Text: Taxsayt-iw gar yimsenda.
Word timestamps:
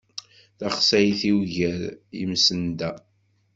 Taxsayt-iw 0.57 1.39
gar 1.53 1.81
yimsenda. 2.17 2.89